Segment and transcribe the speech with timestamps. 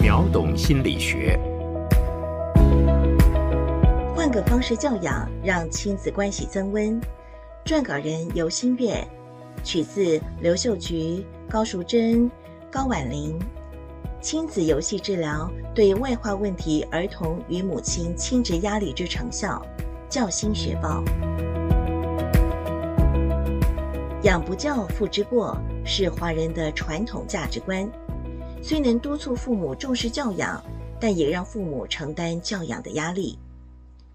[0.00, 1.36] 秒懂心理学，
[4.14, 7.00] 换个方式教养，让亲子关系增温。
[7.64, 9.04] 撰稿人尤新月，
[9.64, 12.30] 取自刘秀菊、高淑珍、
[12.70, 13.36] 高婉玲。
[14.20, 19.60] 亲子游戏治疗对外化问题儿童与母亲亲职压力之成效，
[20.08, 21.02] 教心学报。
[24.22, 27.88] 养不教，父之过，是华人的传统价值观。
[28.62, 30.62] 虽能督促父母重视教养，
[31.00, 33.38] 但也让父母承担教养的压力。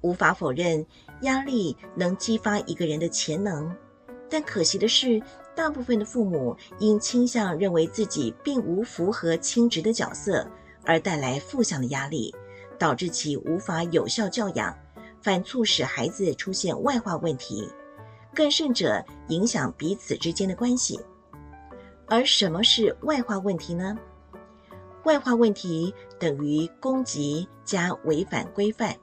[0.00, 0.84] 无法否认，
[1.22, 3.74] 压力能激发一个人的潜能，
[4.28, 5.22] 但可惜的是，
[5.54, 10.46] 大部分的父母因倾向认为自己并无符合亲职的角色，
[10.84, 12.34] 而带来负向的压力，
[12.78, 14.76] 导致其无法有效教养，
[15.22, 17.66] 反促使孩子出现外化问题。
[18.34, 21.00] 更甚者，影响彼此之间的关系。
[22.06, 23.96] 而什么是外化问题呢？
[25.04, 28.96] 外化问题等于攻击加违反规范。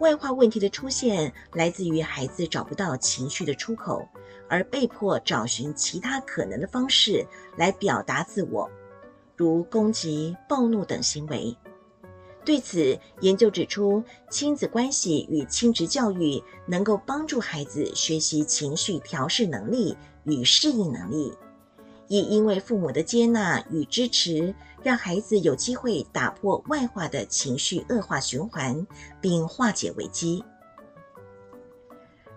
[0.00, 4.06] 外化问题的出现来自于孩子找不到情绪的出口，
[4.46, 8.70] 而被迫找寻其他可能的方式来表达自我，
[9.36, 11.56] 如攻击、暴怒等行为。
[12.44, 21.32] 对此，研究指出，亲子关系与亲职教育能够帮助孩子学习情绪调试能力与适应能力，
[22.08, 28.86] 也因为父母的接纳与支持，让孩子有机会打破外化的情绪恶化循环，
[29.20, 30.44] 并化解危机。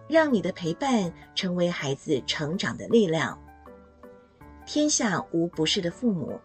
[0.07, 3.39] 让你的陪伴成为孩子成长的力量。
[4.65, 6.39] 天下无不是的父母。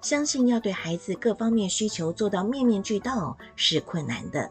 [0.00, 4.48] 相信要对孩子各方面需求做到面面俱到是困难的，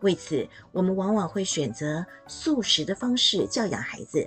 [0.00, 4.26] 为此，我们往往会选择速食的方式教养孩子，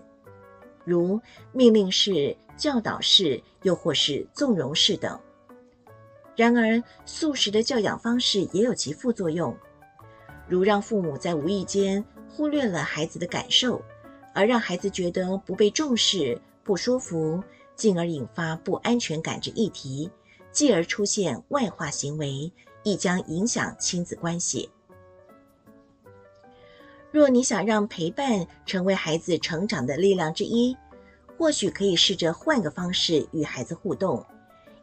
[0.86, 1.20] 如
[1.52, 5.20] 命令式、教导式，又或是纵容式等。
[6.36, 9.56] 然而，素食的教养方式也有其副作用，
[10.48, 13.82] 如让父母在无意间忽略了孩子的感受，
[14.34, 17.44] 而让孩子觉得不被重视、不舒服，
[17.76, 20.10] 进而引发不安全感之议题。
[20.52, 22.50] 继而出现外化行为，
[22.84, 24.70] 亦将影响亲子关系。
[27.16, 30.76] 若你想让陪伴成为孩子成长的力量之一，
[31.38, 34.22] 或许可以试着换个方式与孩子互动，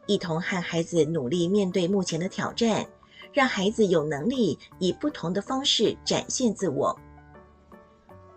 [0.07, 2.83] 一同和孩子努力面对目前的挑战，
[3.31, 6.99] 让孩子有能力以不同的方式展现自我。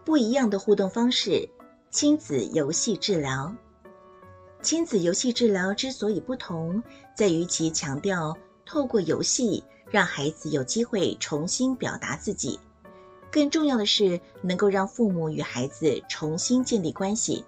[0.05, 1.49] 不一样的互动方式，
[1.91, 3.51] 亲子游戏治疗。
[4.61, 6.83] 亲子游戏治疗之所以不同，
[7.15, 8.37] 在于其强调
[8.67, 12.61] 透过游戏让孩子有机会重新表达自己。
[13.36, 17.44] 更重要的是，能够让父母与孩子重新建立关系。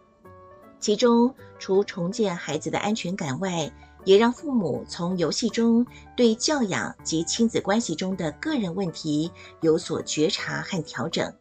[0.79, 3.73] 其中，除重建孩子的安全感外，
[4.05, 9.33] 也让父母从游戏中对教养及亲子关系中的个人问题
[9.63, 11.33] 有所觉察和调整，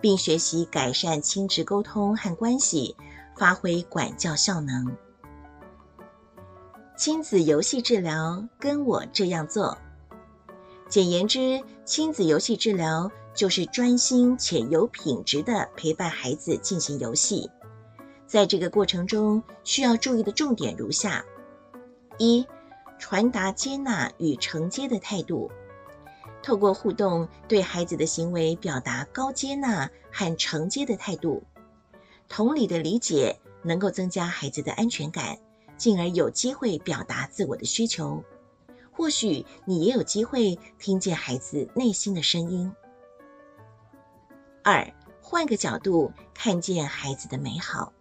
[0.00, 2.96] 并学习改善亲子沟通和关系，
[3.36, 4.96] 发挥管教效能。
[6.96, 9.76] 亲子游戏治疗跟我这样做。
[10.88, 17.50] 简言之，亲子游戏治疗就是专心且有品质的陪伴孩子进行游戏。
[18.26, 21.24] 在这个过程中，需要注意的重点如下：
[22.18, 22.46] 一、
[22.98, 25.50] 传达接纳与承接的态度，
[26.42, 31.42] 透过互动对孩子的行为表达高接纳和承接的态度。
[32.28, 35.38] 同理的理解能够增加孩子的安全感。
[35.76, 38.22] 进而有机会表达自我的需求，
[38.92, 42.70] 或许你也有机会听见孩子内心的声音。
[44.62, 47.92] 二，换个角度看见孩子的美好，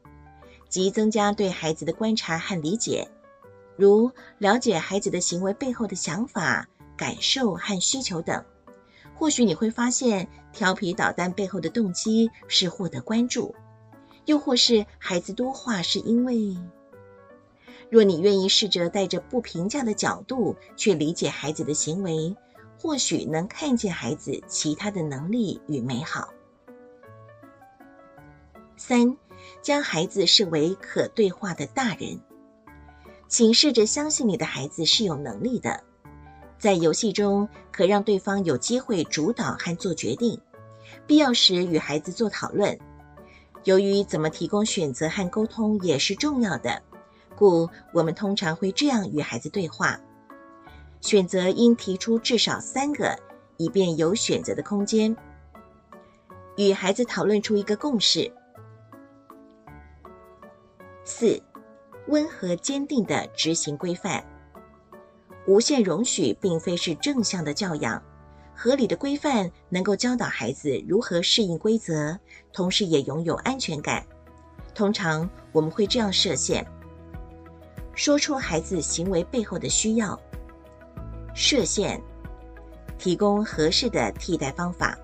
[0.68, 3.10] 即增加对孩子的观察和理解，
[3.78, 8.44] 如了解孩子的行为背后的想法、感受和需求等。
[9.16, 13.56] 或许你会发现，调皮捣蛋背后的动机是获得关注，
[14.26, 16.58] 又或是孩子多话是因为。
[17.90, 22.36] 若你愿意试着带着不评价的角度去理解孩子的行为，
[22.78, 26.30] 或许能看见孩子其他的能力与美好。
[28.80, 29.14] 三，
[29.62, 32.18] 将孩子视为可对话的大人，
[33.28, 35.84] 请试着相信你的孩子是有能力的，
[36.58, 40.40] 在游戏中可让对方有机会主导和做决定，
[41.06, 42.80] 必要时与孩子做讨论。
[43.66, 46.82] 由于怎么提供选择和沟通也是重要的。
[47.36, 50.00] 故我们通常会这样与孩子对话：
[51.02, 53.14] 选择应提出至少三个，
[53.58, 55.14] 以便有选择的空间。
[56.56, 58.32] 与孩子讨论出一个共识。
[61.10, 61.42] 四、
[62.10, 64.24] 温和坚定的执行规范。
[65.48, 68.00] 无限容许并非是正向的教养，
[68.56, 72.16] 合理的规范能够教导孩子如何适应规则，
[72.54, 74.06] 同时也拥有安全感。
[74.76, 76.64] 通常我们会这样设限：
[77.96, 80.18] 说出孩子行为背后的需要，
[81.34, 82.00] 设限，
[83.00, 84.96] 提供合适的替代方法。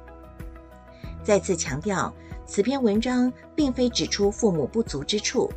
[1.23, 2.13] 再次强调，
[2.45, 5.51] 此篇文章并非指出父母不足之处。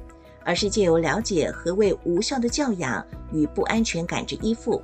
[0.48, 4.82] 而是借由了解何谓无效的教养与不安全感之依附，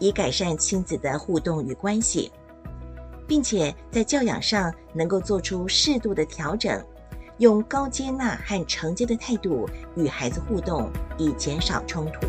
[0.00, 2.32] 以改善亲子的互动与关系，
[3.24, 6.84] 并且在教养上能够做出适度的调整，
[7.38, 9.64] 用高接纳和承接的态度
[9.94, 12.26] 与孩子互动，以减少冲突。